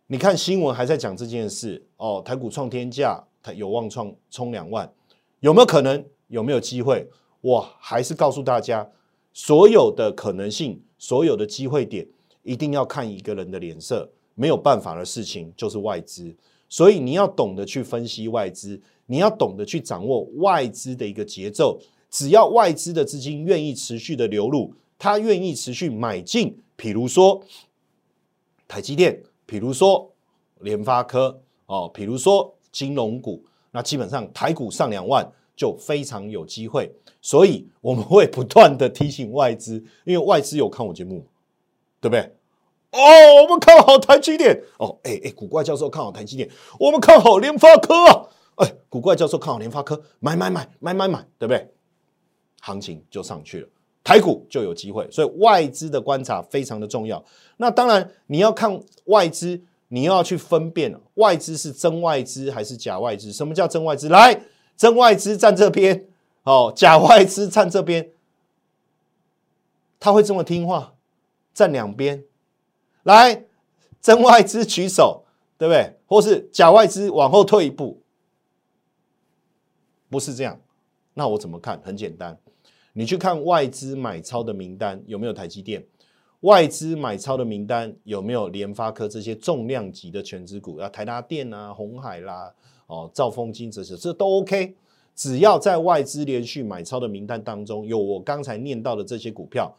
[0.09, 4.93] 你看新闻还在讲这件事哦，台股创天价，它有望创冲两万，
[5.39, 6.05] 有没有可能？
[6.27, 7.09] 有没有机会？
[7.41, 8.91] 我还是告诉大家，
[9.33, 12.09] 所有的可能性，所有的机会点，
[12.43, 16.35] 一定要看一个人的脸色，没有办法的事情就是外资。
[16.67, 21.81] 所以你要懂得去分析外资，你要懂得去掌握外资的一个节奏。
[22.11, 27.43] 只要外资的资金愿意持续的流入，他愿意持续买进，比如说
[28.69, 30.13] 台积电，比如说
[30.61, 36.95] 联发科，哦，比如说金融股，那基本上台股上两万就非常有机会。
[37.21, 41.27] 所以我们会不断的提醒外资，因为外资有看我节目，
[42.01, 42.21] 对不对？
[42.93, 44.63] 哦，我们看好台积电。
[44.79, 46.49] 哦，哎哎，古怪教授看好台积电。
[46.79, 48.29] 我们看好联发科啊。
[48.57, 51.71] 哎，古怪教授看好联发科，买买买买买买，对不对？
[52.61, 53.69] 行情就上去了，
[54.03, 55.07] 台股就有机会。
[55.11, 57.23] 所以外资的观察非常的重要。
[57.59, 63.33] 那当然，你要看外资，你要去分辨外资是真外资还是假外资。
[63.33, 64.09] 什么叫真外资？
[64.09, 64.43] 来，
[64.77, 66.07] 真外资站这边，
[66.45, 68.11] 哦，假外资站这边。
[70.01, 70.95] 他会这么听话，
[71.53, 72.25] 站两边。
[73.03, 73.45] 来，
[74.01, 75.25] 真外资举手，
[75.59, 75.99] 对不对？
[76.07, 78.01] 或是假外资往后退一步，
[80.15, 80.57] 不是这样。
[81.15, 81.77] 那我怎么看？
[81.83, 82.39] 很简单，
[82.93, 85.85] 你去看外资买超的名单有没有台积电？
[86.43, 90.77] 外资买超的名单有没有联发科这些重量级的全资股？
[90.77, 92.55] 啊，台达电啊，红海啦，
[92.87, 94.77] 哦，兆丰金这些，这都 OK。
[95.17, 99.75] 只要在外资连续买超的名单当中有我刚才念到的这些股票。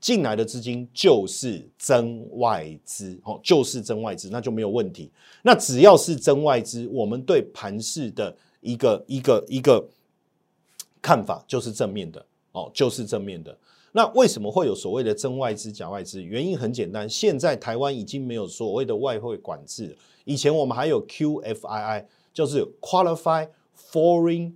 [0.00, 5.10] 进来的资金就是真外资，哦，就是真外资，那就没有问题。
[5.40, 9.88] 那只要是真外资，我们对盘市的一个一个一个
[11.00, 13.56] 看法就是正面的，哦，就是正面的。
[13.92, 16.20] 那为什么会有所谓的真外资、假外资？
[16.20, 23.48] 原因很简单，现在台湾已经没有所谓的外汇管制，以前我们还有 QFII，就是 Qualify
[23.92, 24.54] Foreign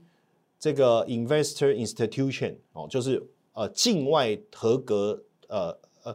[0.58, 5.22] 这个 Investor Institution，哦，就是呃境外合格。
[5.50, 6.14] 呃呃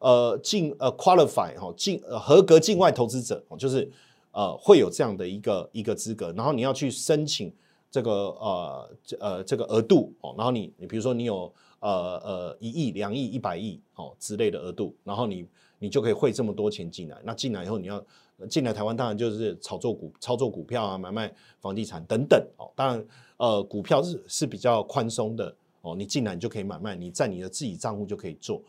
[0.00, 3.88] 呃，境呃 qualify 哈境呃合格境外投资者哦，就是
[4.32, 7.52] 呃会有这样的一个一个资格，然后你要去申请
[7.90, 8.90] 这个呃
[9.20, 15.46] 呃这个额度哦，然后你你比如说你有呃呃一亿两亿一百亿哦之类的额度，然后你
[15.78, 18.04] 你就可以汇这么多钱进来，那进来以后你要
[18.48, 25.54] 进来台湾，当然就是炒作股操作股票啊，买卖房地产等等哦，当然呃股票是是比较宽松的。
[25.84, 28.62] 哦，你进来你就可以买卖，你在你的自己账户就可以做。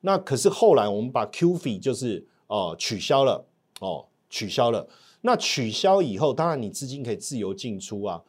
[0.00, 3.44] 那可是后来我们把 Q fee 就是哦取消了
[3.80, 4.84] 哦取消了。
[5.20, 8.20] 那取消以后，当然你资金可以自由进出啊。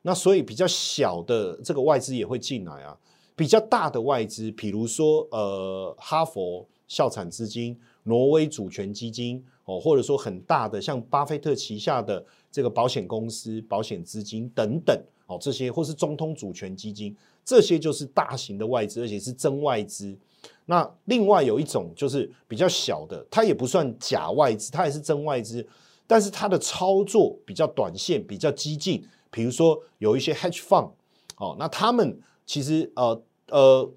[0.00, 2.96] 那所以比较小的这个外资也会进来啊。
[3.36, 17.14] 比较大的外资，比如说呃哈佛校产资金、挪威主权基金哦，或者说很大的像巴菲特旗下的这个保险公司、保险资金等等哦，这些或是中通主权基金。
[17.44, 20.16] 这些就是大型的外资，而且是真外资。
[20.66, 25.66] 那另外有一种就是比较小的，它也不算假外资，它也是真外资，
[26.06, 29.04] 但是它的操作比较短线，比较激进。
[29.30, 30.90] 比如说有一些 hedge fund，
[31.38, 33.90] 哦，那他们其实呃呃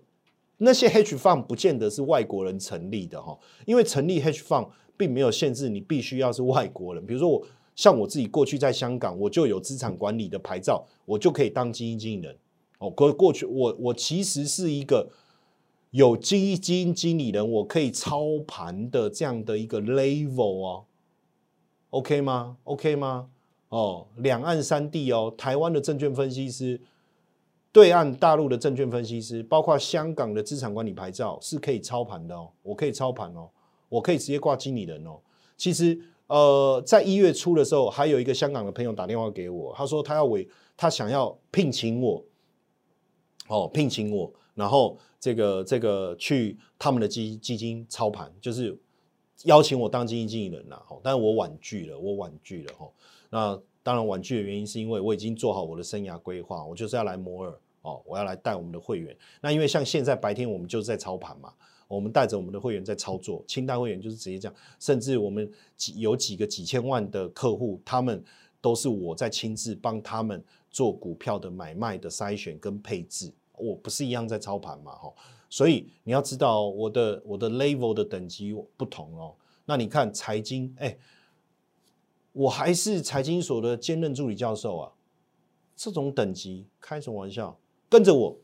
[0.57, 7.05] 那些 hedge fund 不见得是外国人成立的哈，因为成立 hedge fund 并没有限制你必须要是外国人。
[7.05, 12.37] 比如说我像我自己过去在香港，我就有资产管理的牌照，我就可以当基金经理人。
[12.79, 15.09] 哦，过过去我我其实是一个
[15.95, 20.85] 有基金经理人，我可以操盘的这样的一个 level 哦。
[21.91, 23.29] OK 吗？OK 吗？
[23.69, 26.81] 哦，两岸三地哦，台湾的证券分析师，
[27.71, 33.49] 对岸大陆的证券分析师，包括香港的资产管理牌照是可以操盘的哦，我可以操盘哦，
[33.87, 35.17] 我可以直接挂经理人哦。
[35.55, 42.21] 其实，呃，在一月初的时候，还有一个香港的朋友打电话给我，他说他要委，他想要聘请我，
[43.47, 48.75] 哦，聘请我，然后这个这个去他们的基基金操盘，就是
[49.43, 50.83] 邀请我当基金经理人啦。
[50.89, 52.89] 哦，但是我婉拒了，我婉拒了哈。
[53.29, 59.15] 那当然婉拒的原因是因为我已经做好我的生涯规划，我就是要来摩尔哦，我要来带我们的会员。
[59.41, 61.53] 那因为像现在白天我们就是在操盘嘛。
[61.87, 68.23] 我们带着我们的会员在操作，清代会员就是直接这样，甚至我们几有几个几千万的客户，他们
[68.59, 75.13] 都是我在亲自帮他们做股票的买卖的筛选跟配置，我不是一样在操盘嘛，哈，
[75.49, 79.35] 所以你要知道我的我的 level 的等级不同哦。
[79.65, 80.97] 那你看财经，哎，
[82.31, 84.91] 我还是财经所的兼任助理教授啊，
[85.75, 87.57] 这种等级开什么玩笑？
[87.89, 88.37] 跟着我。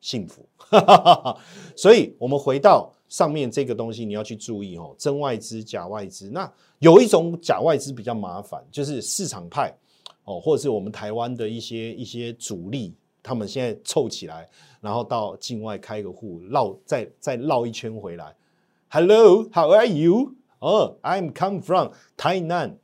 [0.00, 1.40] 幸福，哈哈哈
[1.74, 6.30] 所以我们回到上面这个东西，你要去注意哦，真外资、假外资。
[6.30, 9.76] 那有一种假外资比较麻烦，就是市场派
[10.22, 14.48] 哦，或者是我们台湾的一些一些主力，他们现在凑起来，
[14.80, 18.34] 然后到境外开个户，绕再再绕一圈回来。
[18.90, 20.34] Hello，How are you？
[20.60, 22.78] 哦，I'm come from Tainan，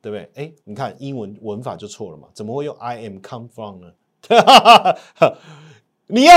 [0.00, 0.30] 对不对？
[0.34, 2.28] 哎，你看英文文法就错了嘛？
[2.34, 3.92] 怎么会用 I am come from 呢？
[6.08, 6.34] 你要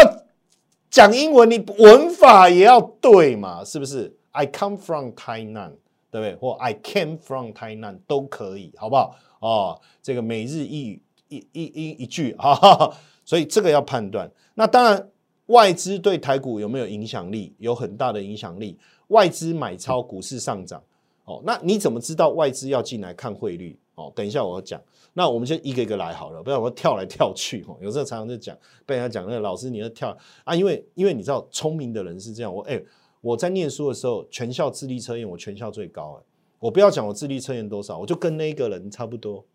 [0.89, 3.63] 讲英文，你文法也要对嘛？
[3.63, 5.73] 是不是？I come from Tainan，
[6.09, 6.35] 对不对？
[6.35, 9.15] 或 I came from Tainan 都可以，好不好？
[9.41, 14.29] 哦，这个每日一语一一一一句 啊，所以这个要判断。
[14.53, 15.09] 那当然，
[15.47, 17.53] 外资对台股有没有影响力？
[17.59, 18.77] 有很大的影响力。
[19.09, 20.81] 外资买超股市上涨，
[21.25, 23.77] 哦，那你怎么知道外资要进来看汇率？
[23.95, 24.81] 哦，等一下我要讲。
[25.13, 27.77] 那我们先一个一个来好了，不然我跳来跳去哦。
[27.79, 32.53] 有时候常常在讲，被人家讲那老师你要跳啊，因为因为你知道聪明的人是这样。
[32.53, 32.81] 我哎，
[33.21, 36.23] 我在念书的时候，全校智力测验我全校最高哎。
[36.59, 39.45] 我不要讲我智力测验多少，我就跟那个人差不多。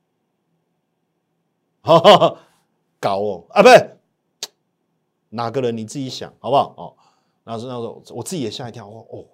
[1.82, 2.38] 哈哈哈，
[2.98, 3.44] 搞哦。
[3.50, 3.96] 啊，不是
[5.30, 6.74] 哪个人你自己想好不好？
[6.76, 6.84] 哦？
[7.44, 9.24] 然后是那时候我自己也吓一跳哦，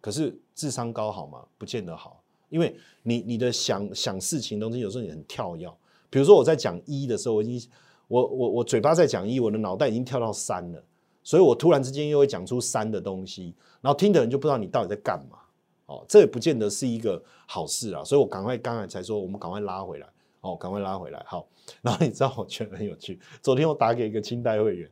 [0.00, 1.44] 可是智商高好吗？
[1.58, 2.22] 不见得好。
[2.48, 5.68] 因为你你的想想事情东西有时候你很跳跃，
[6.08, 7.70] 比如说我在讲一的时候，我已经
[8.06, 10.80] 我我我嘴巴在讲一，我的脑袋已经跳到三了，
[11.24, 15.38] 所以我突然之间又会讲出三的东西，然后听的人就不知道你到底在干嘛，
[15.86, 20.06] 哦，这也不见得是一个好事啊，所以我赶快刚才才说我们赶快拉回来，
[20.46, 21.46] 哦，赶快拉回来，好，
[21.82, 24.90] 然后你知道我觉得很有趣，昨天我打给一个清代会员，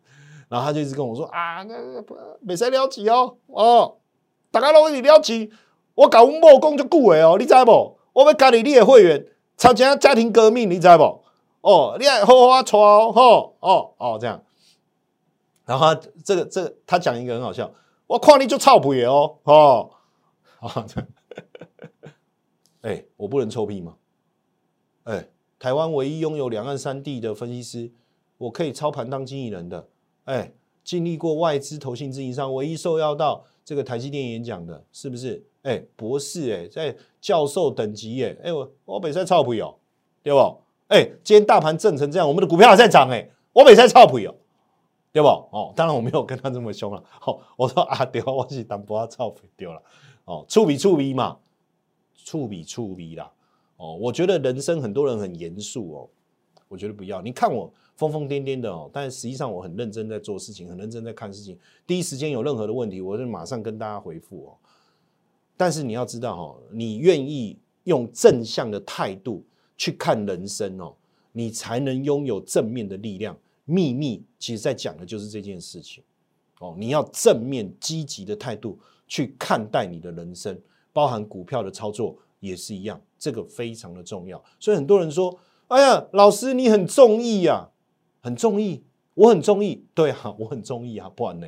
[0.49, 3.97] 然后他就一直跟我说啊，那不没谁了解哦，哦，
[4.51, 5.49] 大家都你了解。
[5.95, 7.97] 我搞阮某讲就久诶哦，你知不？
[8.13, 9.25] 我要加入你的会员，
[9.57, 11.23] 参加家庭革命，你知不？
[11.61, 14.43] 哦，你还好好带哦，吼哦哦这样。
[15.65, 17.73] 然后这个这个他讲一个很好笑，
[18.09, 19.91] 我看你就臭屁哦，哦，
[20.59, 21.09] 啊这样。
[22.83, 23.95] 哎，我不能臭屁吗？
[25.05, 25.29] 哎，
[25.65, 27.91] 台湾唯一拥有两岸三地的分析师，
[28.37, 29.89] 我可以操盘当经纪人的。
[30.25, 30.53] 哎，
[30.85, 35.43] 经历过外资投信自营商，唯一受邀到这个台积电演讲的，是不是？
[35.63, 39.75] 哎，博士哎，在教授等级耶，哎我我北赛超普哦，
[40.23, 40.39] 对不？
[40.89, 44.35] 哎，今天大盘震成这样，我们的股票还在涨哎，我北赛超普哦，
[45.15, 45.29] 对不？
[45.29, 49.83] 哦，当然我没有跟他这么凶了，好，我说啊，对，我是淡薄啊超普丢了，
[50.27, 51.39] 哦，触比触比嘛，
[52.23, 53.33] 触比触比啦，
[53.85, 56.09] 哦，我觉得人生很多人很严肃哦，
[56.69, 64.57] 我觉得不要，你看我疯疯癫癫的哦，但实际上我很认真在做事情，很认真在看事情，第一时间有任何的问题，我就马上跟大家回复哦。
[65.57, 69.45] 但是你要知道哈，你愿意用正向的态度
[69.77, 70.95] 去看人生哦，
[71.33, 73.37] 你才能拥有正面的力量。
[73.67, 76.03] 秘密其实在讲的就是这件事情
[76.59, 80.59] 哦，你要正面积极的态度去看待你的人生，
[80.93, 84.43] 包含股票的操作也是一样，这个非常的重要。
[84.61, 85.37] 所以很多人说
[85.69, 87.71] ：“哎呀，老师你很中意呀，
[88.23, 91.47] 很中意，我很中意，对啊， 我很中意啊，不然呢？”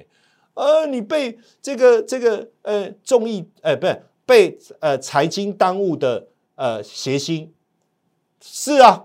[0.55, 7.53] 呃，你被这个这个呃中意，哎，不是被呃财经耽误的呃谐星，
[8.41, 9.05] 是啊，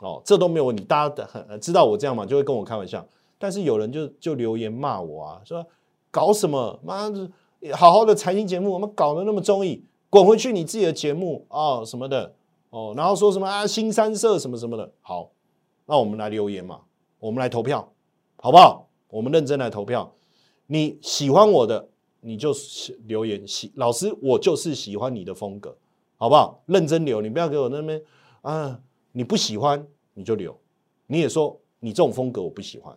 [0.00, 3.06] 哦，这都没有问题，大家的很知道我这样嘛，就会跟我开玩笑。
[3.38, 5.66] 但是有人就就留言骂我啊，说
[6.10, 7.28] 搞什么妈的，
[7.72, 9.82] 好好的财经节目，我们搞得那么中意，
[10.12, 12.34] 滚回去你自己的节目啊什么的
[12.68, 15.30] 哦，然后说什么啊新三色什么什么的，好，
[15.86, 16.82] 那我们来留言嘛，
[17.18, 17.90] 我们来投票，
[18.36, 18.90] 好不好？
[19.08, 20.12] 我们认真来投票。
[20.66, 21.88] 你喜欢我的，
[22.20, 22.52] 你就
[23.06, 25.74] 留言喜老师，我就是喜欢你的风格
[26.18, 26.62] 好不好？
[26.66, 28.02] 认真留，你不要给我那边
[28.42, 28.82] 啊，
[29.12, 30.54] 你不喜欢你就留，
[31.06, 32.94] 你也说你这种风格我不喜欢，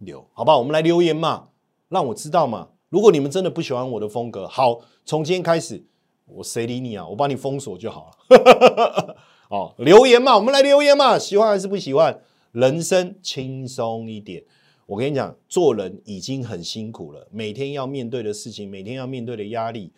[0.00, 0.58] 留，好不好？
[0.58, 1.48] 我们来留言嘛，
[1.88, 2.68] 让我知道嘛。
[2.92, 5.82] 如果你们真的不喜欢我的风格，好，从今天开始，
[6.26, 7.08] 我谁理你啊？
[7.08, 9.16] 我帮你封锁就好了。
[9.48, 12.20] 哦，留言嘛，我们来留言嘛，喜欢还是不喜欢？
[12.52, 14.44] 人生轻松一点。
[14.84, 19.90] 我跟你讲，做人已经很辛苦了，每天要面对的事情，每天要面对的压力，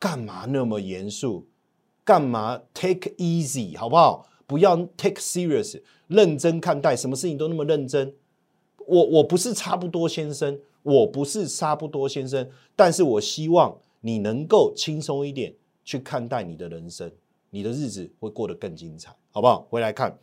[0.00, 1.46] 干嘛那么严肃？
[2.02, 4.26] 干嘛 take easy 好不好？
[4.48, 8.12] 不要 take serious，认真看待，什么事情都那么认真。
[8.88, 15.54] 我我不是差不多先生，我不是差不多先生，但是我希望你能够轻松一点
[15.84, 17.10] 去看待你的人生，
[17.50, 19.66] 你的日子会过得更精彩，好不好？
[19.68, 20.18] 回来看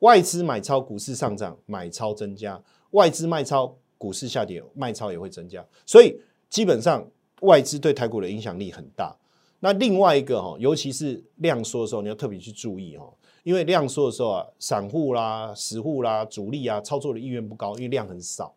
[0.00, 2.62] 外资买超，股市上涨，买超增加。
[2.92, 7.08] 外资卖超，股市下跌，卖超也会增加，所以基本上
[7.42, 9.16] 外资对台股的影响力很大。
[9.60, 13.08] 那另外一个哈，尤其是量缩的时候，你要特别去注意哈，
[13.44, 18.52] 因为量缩的时候啊，散户啦、实户啦、主力啊，操作的意愿不高，因为量很少。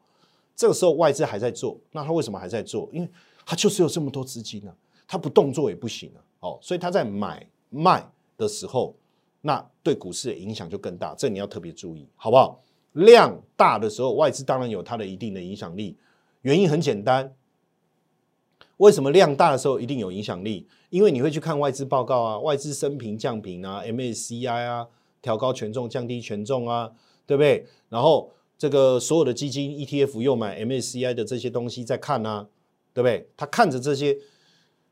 [0.55, 2.89] 这个时候外资还在做，那他为什么还在做？
[2.91, 3.09] 因为
[3.45, 4.73] 他就是有这么多资金呢，
[5.07, 6.19] 他不动作也不行啊。
[6.41, 8.05] 哦，所以他在买卖
[8.37, 8.93] 的时候，
[9.41, 12.61] 那对股市的影响就更大，这你要特别注意，好不好？
[12.93, 15.97] 量大的时候，外资当然有它的一定的影响力。
[16.41, 17.33] 原因很简单，
[18.77, 20.67] 为什么量大的时候一定有影响力？
[20.89, 24.87] 因为你会去看外资报告啊，外资升平降平啊，MACI 啊，
[25.21, 26.91] 调高权重降低权重啊，
[27.25, 27.65] 对不对？
[27.89, 28.29] 然后
[28.63, 32.47] 这个所有的基金 ETF 又买 MSCI 的这些东西在看啊，
[32.93, 33.27] 对不对？
[33.35, 34.17] 他看着这些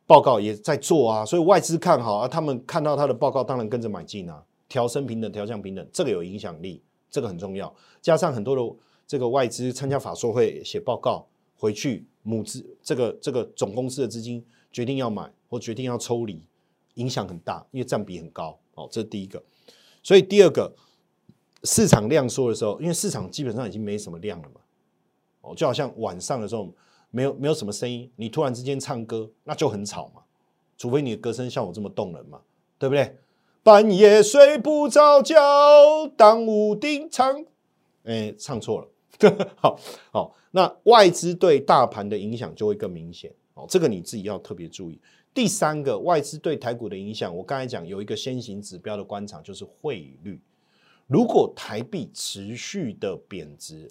[0.05, 6.83] 报告也在做啊，所以外资看好啊，他们看到他的报告，当然跟着买进啊，调升平等，调降平等，这个有影响力。
[7.09, 8.75] 这个很重要，加上很多的
[9.07, 16.41] 这个外资参加法说会写报告，回去母资这个这个总公司的资金决定要买或决定要抽离，
[16.95, 18.59] 影响很大，因为占比很高。
[18.75, 19.41] 哦，这是第一个。
[20.03, 20.75] 所以第二个，
[21.63, 24.61] 市场量缩的时候，因为市场基本上已经没什么量了嘛。
[25.41, 26.71] 哦，就好像晚上的时候
[27.09, 30.21] 没有没有什么声音，你突然之间唱歌，那就很吵嘛。
[30.77, 32.41] 除非你的歌声像我这么动人嘛，
[32.79, 33.17] 对不对？
[33.63, 35.37] 半夜睡不着觉，
[36.17, 37.45] 当屋顶唱，
[38.03, 38.87] 哎，唱错了。
[39.57, 39.79] 好
[40.11, 43.31] 好，那外资对大盘的影响就会更明显。
[43.53, 44.99] 哦，这个你自己要特别注意。
[45.31, 50.41] 第三个，外资对台股的影响，我刚才讲有一个先行指标的观察，就是汇率。
[51.11, 53.85] 如果台币持续的贬值，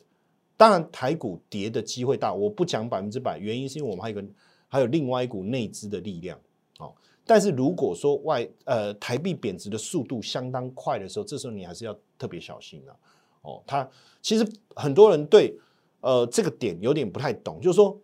[0.57, 2.33] 当然台股跌的机会大。
[2.33, 4.25] 我不讲百分之百，原因是因为我们还有个
[4.69, 6.41] 还有另外一股内资的力量。
[6.79, 6.95] 哦。
[7.27, 12.97] 但是如果说外呃台币贬值的速度相当快的时候，这时候你还是要特别小心了。
[13.43, 13.87] 哦，它
[14.23, 15.55] 其实很多人对
[16.01, 18.01] 呃这个点有点不太懂，就是说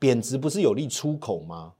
[0.00, 1.74] 贬值不是有利出口吗？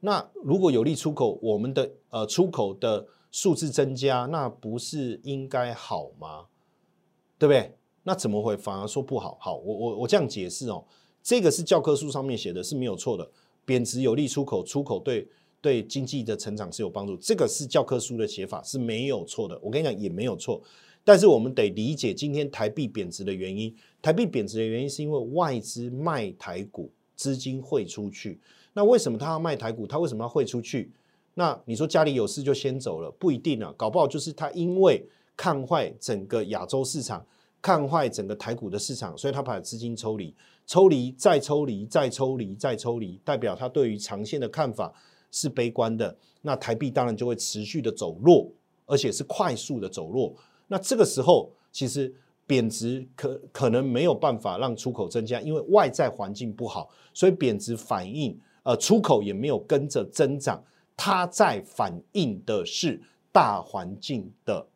[0.00, 6.46] 那如果有利出口，我们的呃出口的数字增加，那不是应该好吗？
[7.38, 7.74] 对不对？
[8.02, 9.36] 那怎么会反而说不好？
[9.40, 10.84] 好，我我我这样解释哦，
[11.22, 13.30] 这个是教科书上面写的是没有错的。
[13.64, 15.28] 贬值有利出口，出口对
[15.60, 19.56] 对经济的成长是有帮助，这个是教科书的写法是没有错的。
[19.62, 20.60] 我跟你讲也没有错，
[21.04, 23.72] 但是我们得理解今天台币贬值的原因。
[24.02, 28.40] 台币贬值的原因是因为外资卖台股，资金汇出去。
[28.72, 29.86] 那为什么他要卖台股？
[29.86, 30.90] 他为什么要汇出去？
[31.34, 35.04] 那你说家里有事就先走了，不一定啊，搞不好就是他因为
[35.36, 37.24] 看坏整个亚洲市场，
[37.62, 40.34] 看坏整个台股的市场，所以他把资金抽离。
[40.66, 44.92] 抽离，再抽离，再抽离，再抽离，代表他对于长线的看法
[45.32, 46.16] 是悲观的。
[46.42, 48.48] 那台币当然就会持续的走弱，
[48.86, 50.32] 而且是快速的走弱。
[50.68, 52.14] 那这个时候，其实
[52.46, 60.62] 贬值可可能没有办法让出口增加，因为外在环境不好，所以贬值反应呃出口也没有跟着增长。
[61.02, 63.00] 它在反映的是
[63.32, 64.66] 大环境的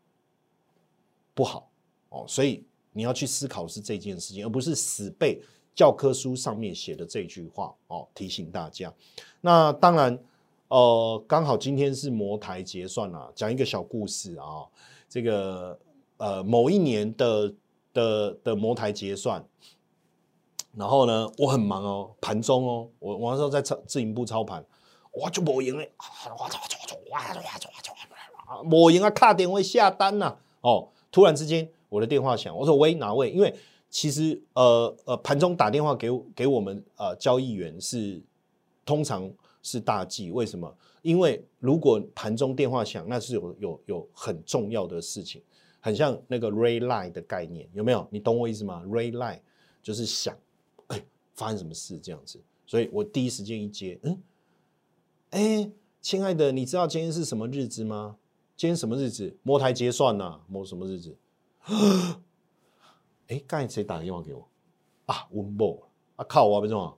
[1.35, 1.70] 不好
[2.09, 2.64] 哦，所以
[2.95, 5.43] 你要去思考是这件事情，而不是死背。
[5.75, 8.91] 教科书上面写的这句话哦，提醒大家。
[9.43, 10.18] 那当然，
[10.68, 14.64] 呃，刚好今天是摩台结算啊，讲一个小故事啊。
[15.09, 15.79] 这个
[16.16, 17.55] 呃，某一年的
[17.93, 19.45] 的的摩台结算，
[20.75, 24.64] 然后呢，我很忙哦，盘中哦，我我那时候在操自营部操盘，
[25.16, 26.54] 我就没赢嘞，哇哇哇哇
[27.10, 27.28] 哇
[28.48, 33.30] 哇哇，没赢啊，卡点会下单呐，哦，突然之间我的电话响，我说喂哪位？
[33.30, 33.54] 因为
[33.88, 38.20] 其实，呃呃，盘中打电话给给我们呃交易员是
[38.84, 39.30] 通常
[39.62, 40.76] 是大忌，为什么？
[41.02, 45.40] 因为如果盘中电话响，那是有有有很重要的事情，
[45.80, 48.06] 很像那个 ray line 的概念，有没有？
[48.10, 49.38] 你懂我意思吗？ray line
[49.82, 50.36] 就是想，
[50.88, 51.00] 哎，
[51.34, 52.42] 发生什么事这样子？
[52.66, 54.18] 所以我第一时间一接，嗯，
[55.35, 55.68] 哎，
[56.01, 58.18] 亲爱的，你知道今天是什么日子吗？
[58.57, 59.37] 今天什么日子？
[59.43, 61.18] 摩台结算呐，摩什么日子？
[63.26, 64.49] 哎，刚才谁打电话给我？
[65.07, 66.95] 啊，温博啊，靠我别种啊，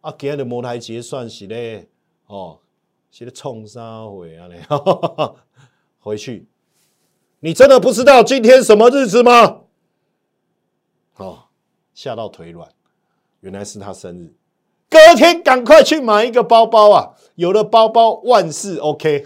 [0.00, 1.88] 啊今日的摩台结算是咧，
[2.26, 2.58] 哦，
[3.12, 4.66] 是咧冲啥回啊咧？
[6.02, 6.48] 回去，
[7.38, 9.62] 你真的不知道今天什么日子吗？
[11.18, 11.44] 哦，
[11.94, 12.68] 吓到腿软，
[13.42, 14.34] 原来是他生日，
[14.90, 17.10] 隔天赶快去买一个包包啊！
[17.34, 19.24] 有了包包万事 OK，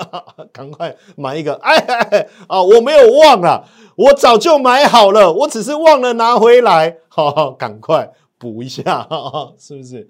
[0.50, 1.54] 赶快买一个！
[1.62, 9.06] 哎哎啊，我没有忘了，我早就买好了，我只是忘了拿回来，好，赶快补一下，
[9.58, 10.08] 是不是？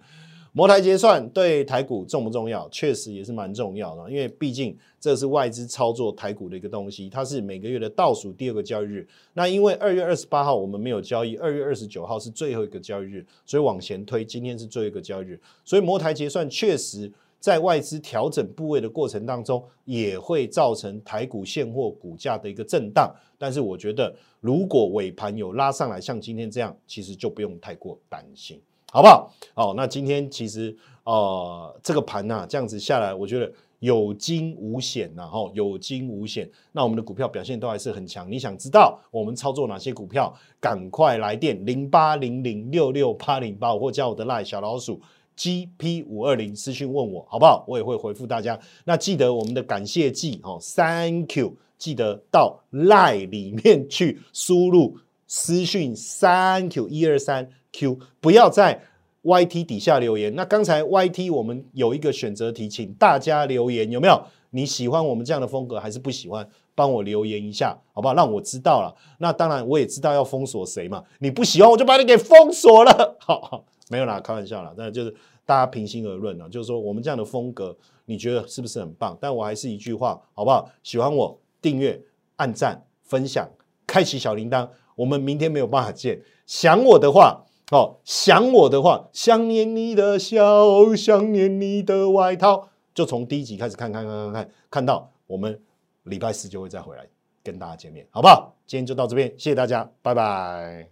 [0.52, 2.68] 摩台结算对台股重不重要？
[2.70, 9.06] 确实也是蛮重要的，因为毕竟这是外资操作台股的一个东西，它是每个月的倒数第二个交易日。
[9.34, 15.40] 那因为二月二十八号我们没有交易，二月二十九号是最后一个交易日，所以往前推，今天是最后一个交易日。
[15.64, 23.14] 所以摩台结算确实在外资调整部位的过程当中，也会造成台股现货股价的一个震荡。
[23.38, 28.60] 但是我觉得，如果尾盘有拉上来，像今天这样，其实就不用太过担心。
[28.92, 29.32] 好不好？
[29.54, 36.50] 哦，那今天其实呃，这个盘呐，这样子下来，我觉得有惊无险呐，哈，有惊无险。
[36.72, 38.30] 那我们的股票表现都还是很强。
[38.30, 40.34] 你想知道我们操作哪些股票？
[40.60, 45.00] 赶快来电零八零零六六八零八，或加我的赖小老鼠
[45.36, 47.64] GP 五二零私讯问我，好不好？
[47.66, 48.58] 我也会回复大家。
[48.84, 57.50] 那记得我们的感谢记哦，Thank you，记得到赖里面去输入私讯 Thank you 一二三。
[57.72, 58.82] Q 不要在
[59.22, 60.34] YT 底下留言。
[60.34, 64.22] 那刚才 YT 我们有一个选择题，请大家留言，有没有？
[64.52, 66.48] 你喜欢我们这样的风格还是不喜欢？
[66.74, 68.14] 帮我留言一下，好不好？
[68.14, 68.92] 让我知道了。
[69.18, 71.04] 那当然我也知道要封锁谁嘛。
[71.18, 73.16] 你不喜欢我就把你给封锁了。
[73.20, 74.72] 好好，没有啦，开玩笑啦。
[74.76, 75.14] 那就是
[75.44, 79.16] 大家平心而论了，就是说我们这样的风格，你觉得是不是很棒？
[79.20, 80.68] 但我还是一句话，好不好？
[80.82, 82.00] 喜欢我订阅、
[82.36, 83.46] 按赞、分享、
[83.86, 84.66] 开启小铃铛。
[84.96, 87.44] 我们明天没有办法见，想我的话。
[87.70, 95.60] 哦，想我的话，想念你的笑，想念你的外套，就从第一集开始看，看，看，看，看，看到我们
[96.02, 97.06] 礼拜四就会再回来
[97.44, 98.56] 跟大家见面，好不好？
[98.66, 100.88] 今天就到这边，谢谢大家，拜拜。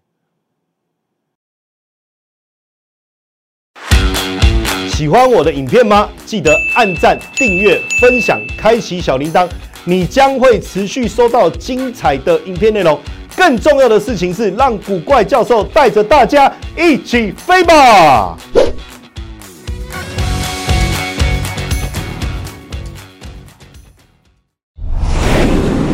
[4.90, 6.08] 喜欢我的影片吗？
[6.24, 9.50] 记得按赞、订阅、分享、开启小铃铛，
[9.84, 13.00] 你将会持续收到精彩的影片内容。
[13.38, 18.36] 更重要的事情是，让古怪教授带着大家一起飞吧！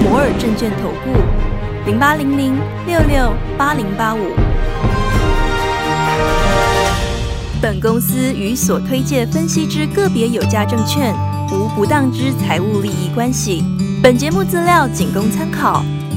[0.00, 1.12] 摩尔证券投顾
[1.84, 4.20] 零八零零六六八零八五。
[7.60, 11.14] 本公司与所推介分析之个别有价证券
[11.52, 13.62] 无不当之财务利益关系。
[14.02, 15.84] 本节目资料仅供参考。